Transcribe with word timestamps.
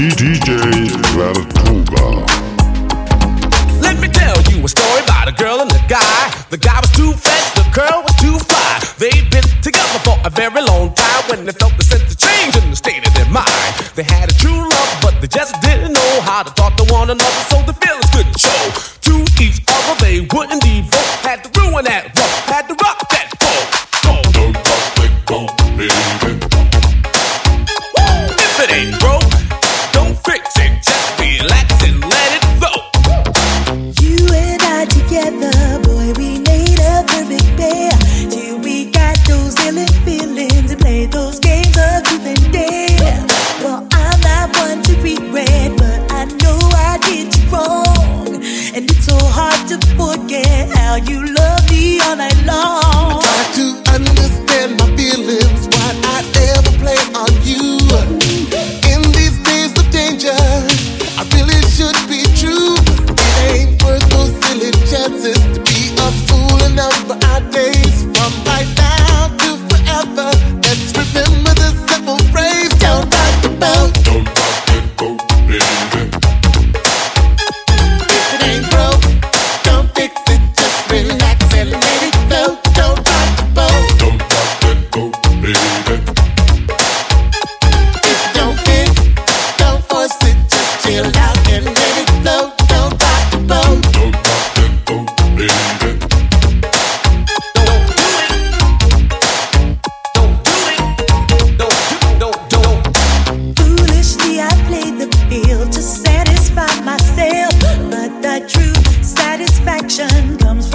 DJ 0.00 0.56
Vertuga. 1.12 2.24
Let 3.84 4.00
me 4.00 4.08
tell 4.08 4.40
you 4.48 4.64
a 4.64 4.68
story 4.68 5.04
about 5.04 5.28
a 5.28 5.32
girl 5.32 5.60
and 5.60 5.70
a 5.70 5.82
guy. 5.92 6.32
The 6.48 6.56
guy 6.56 6.80
was 6.80 6.90
too 6.96 7.12
fat, 7.12 7.44
the 7.52 7.68
girl 7.68 8.00
was 8.00 8.16
too 8.16 8.38
fly. 8.48 8.80
They've 8.96 9.28
been 9.28 9.44
together 9.60 10.00
for 10.00 10.16
a 10.24 10.30
very 10.30 10.62
long 10.64 10.94
time 10.94 11.22
when 11.28 11.44
they 11.44 11.52
felt 11.52 11.76
the 11.76 11.84
sense 11.84 12.08
of 12.08 12.16
change 12.16 12.56
in 12.56 12.70
the 12.70 12.76
state 12.76 13.06
of 13.06 13.12
their 13.12 13.28
mind. 13.28 13.72
They 13.94 14.04
had 14.04 14.32
a 14.32 14.34
true 14.40 14.64
love, 14.64 14.92
but 15.02 15.20
they 15.20 15.28
just 15.28 15.60
didn't 15.60 15.92
know 15.92 16.12
how 16.24 16.44
to 16.44 16.52
talk 16.54 16.80
to 16.80 16.84
one 16.88 17.10
another, 17.10 17.42
so 17.52 17.60
the 17.68 17.76
feelings 17.76 18.08
couldn't 18.08 18.40
show. 18.40 18.62
To 19.04 19.20
each 19.36 19.60
other, 19.68 20.00
they 20.00 20.24
wouldn't 20.32 20.64
devote, 20.64 21.12
had 21.28 21.44
to 21.44 21.60
ruin 21.60 21.84
that 21.84 22.16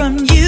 From 0.06 0.18
you. 0.26 0.45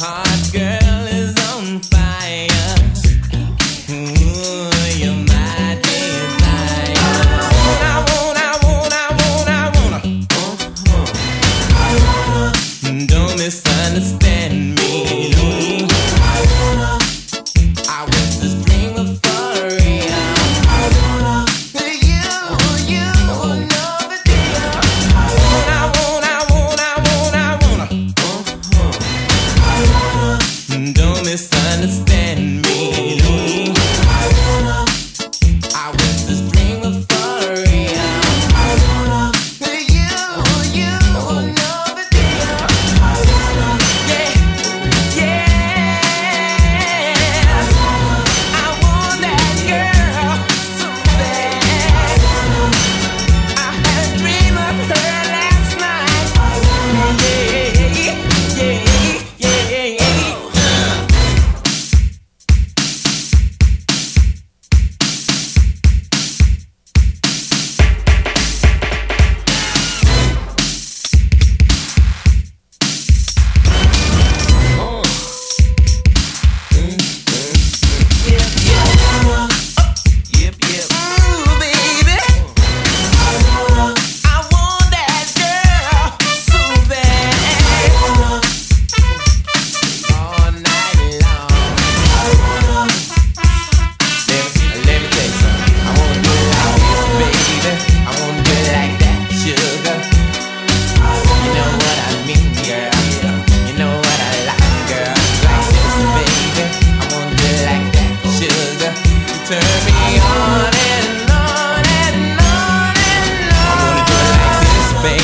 hot 0.00 0.50
girl. 0.50 0.79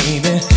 baby. 0.07 0.56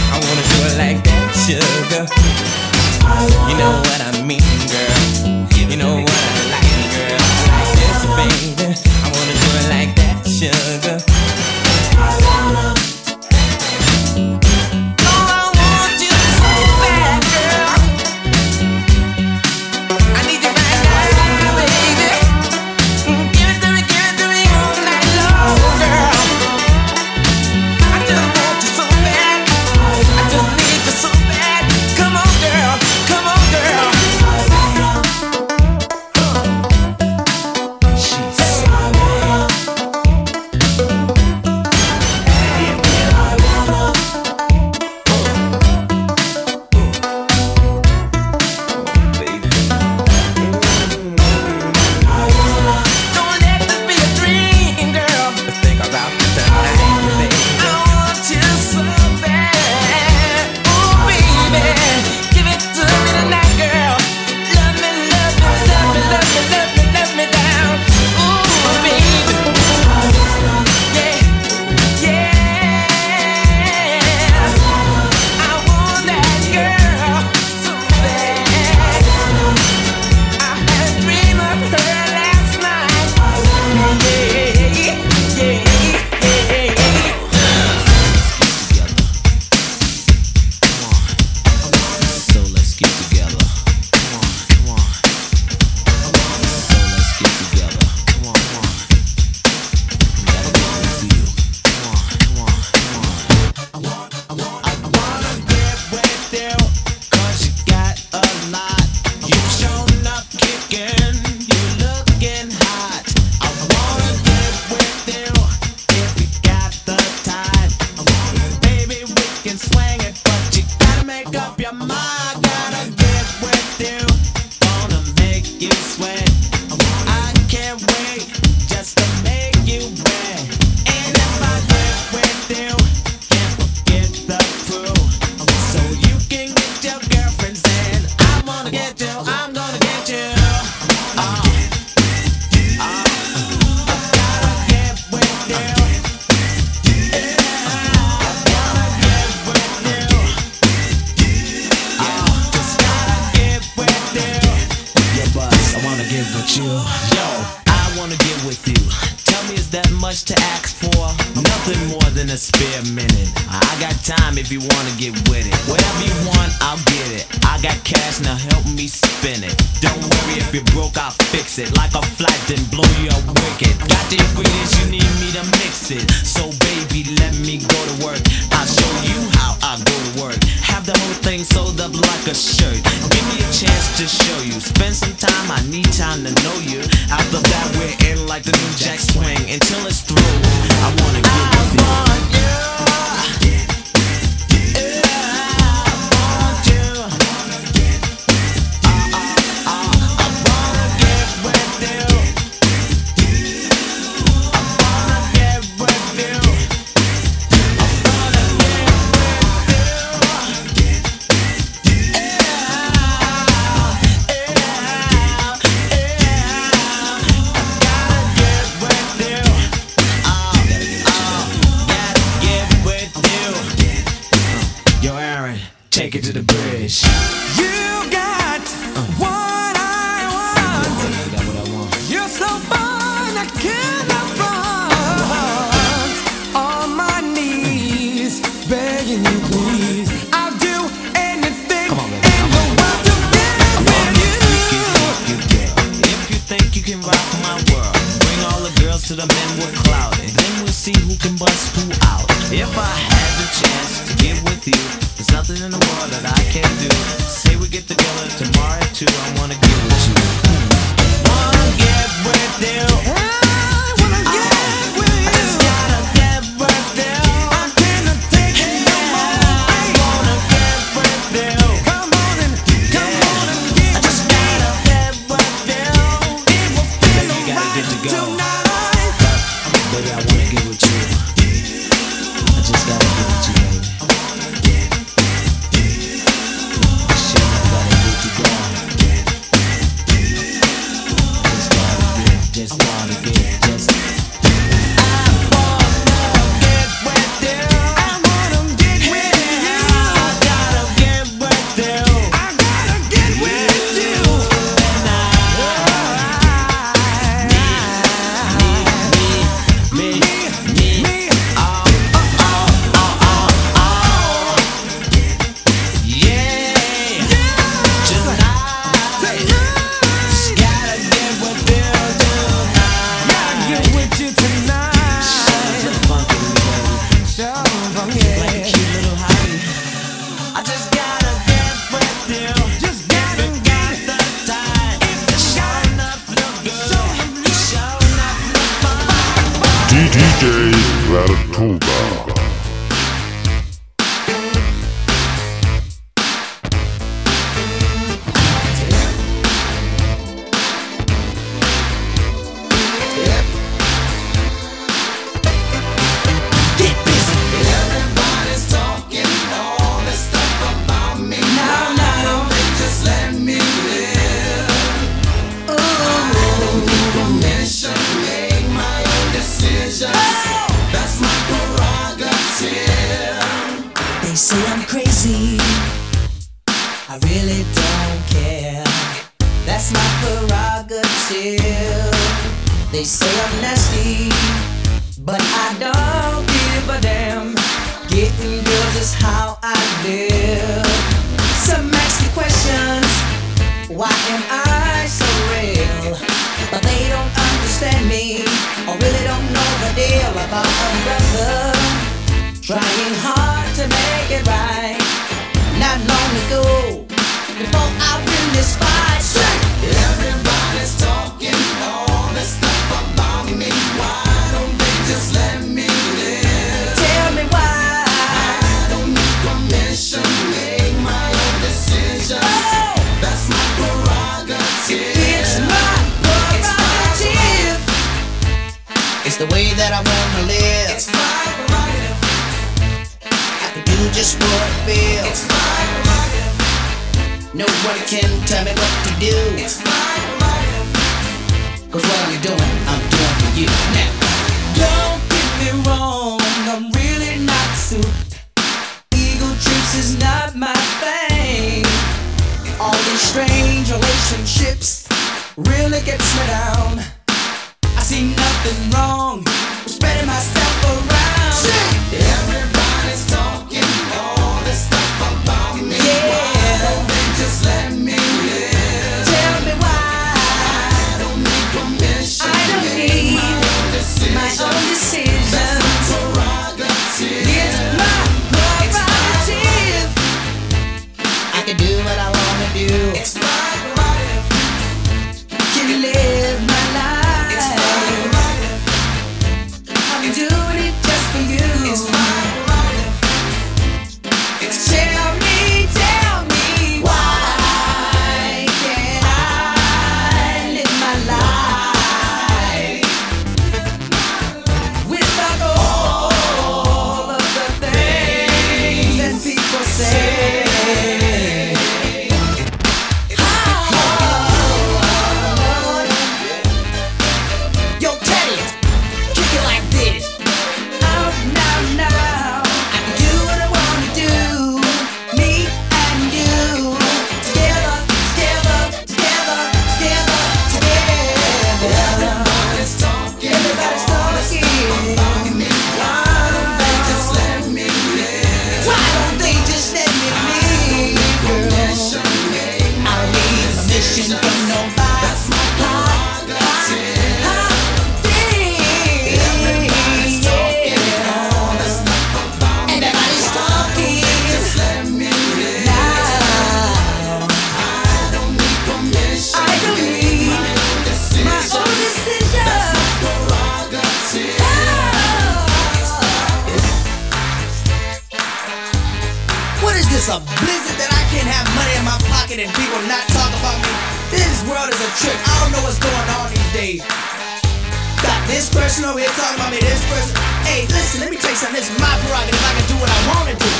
talking 579.40 579.56
about 579.56 579.72
me 579.72 579.80
this 579.80 580.04
person. 580.04 580.36
Hey, 580.68 580.84
listen, 580.92 581.20
let 581.24 581.30
me 581.32 581.38
tell 581.40 581.50
you 581.50 581.56
something. 581.56 581.80
This 581.80 581.88
is 581.88 581.96
my 581.96 582.12
prerogative. 582.20 582.60
I 582.60 582.72
can 582.76 582.86
do 582.92 582.96
what 583.00 583.08
I 583.08 583.20
want 583.32 583.46
to 583.48 583.56
do. 583.56 583.72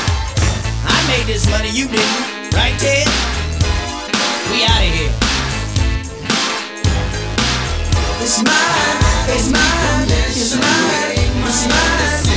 I 0.89 0.97
made 1.13 1.27
this 1.29 1.45
money, 1.53 1.69
you 1.69 1.85
didn't. 1.85 2.57
Right, 2.57 2.73
Ted? 2.81 3.05
We 4.49 4.65
out 4.65 4.81
of 4.81 4.93
here. 4.97 5.13
It's 8.25 8.41
mine, 8.41 9.01
it's 9.33 9.49
mine, 9.53 10.09
it's 10.33 10.57
mine, 10.57 11.19
it's 11.45 11.67
mine. 11.67 12.01
It's 12.01 12.27
mine. 12.27 12.30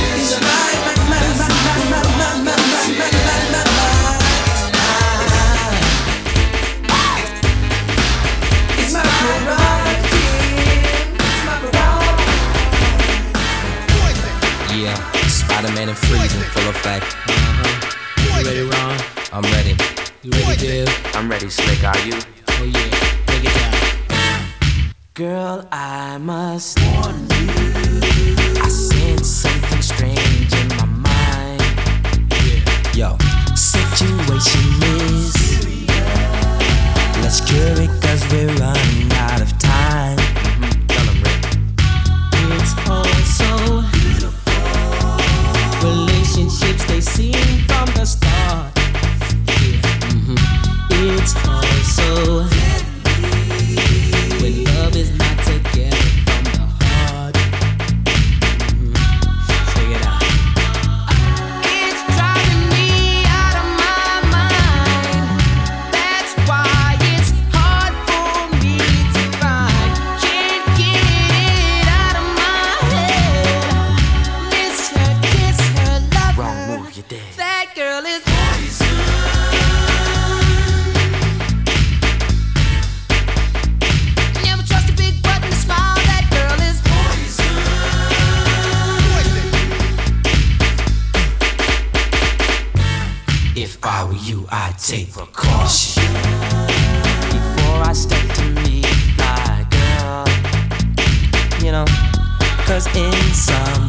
Spider-Man 15.64 15.94
freezing, 15.94 16.42
full 16.52 16.68
effect. 16.68 17.16
Uh-huh. 17.26 18.20
You 18.20 18.44
ready, 18.46 18.60
Ron? 18.68 19.00
I'm 19.32 19.42
ready. 19.54 19.74
You 20.22 20.30
ready, 20.32 20.84
I'm 21.14 21.30
ready, 21.30 21.48
Slick. 21.48 21.82
Are 21.82 21.98
you? 22.00 22.18
Oh 22.50 22.64
yeah, 22.64 22.90
it 23.32 23.44
down. 23.54 24.94
Girl, 25.14 25.66
I 25.72 26.18
must 26.18 26.78
warn 26.80 27.16
you. 27.30 27.48
I 28.60 28.68
sense 28.68 29.26
something 29.26 29.80
strange 29.80 30.52
in 30.52 30.68
my 30.76 30.84
mind. 30.84 31.62
Yeah. 32.44 33.16
Yo, 33.16 33.16
situation 33.54 34.82
is. 35.00 35.32
Let's 37.22 37.40
cure 37.40 37.80
it, 37.80 38.02
cause 38.02 38.22
we're 38.30 38.52
running 38.56 39.12
out 39.12 39.40
of 39.40 39.58
time. 39.58 39.63
relationships 46.36 46.84
they 46.86 47.00
seem 47.00 47.58
from 47.66 47.86
the 47.94 48.04
start. 48.04 48.72
Yeah. 48.76 49.80
Mm-hmm. 50.10 50.36
It's 50.90 51.34
also. 51.46 52.63
take 94.86 95.10
precaution 95.10 96.02
before 97.32 97.80
I 97.80 97.92
step 97.94 98.20
to 98.36 98.44
meet 98.60 98.84
my 99.16 99.66
girl. 99.70 100.26
You 101.64 101.72
know, 101.72 101.86
cause 102.66 102.86
in 102.94 103.14
some 103.32 103.83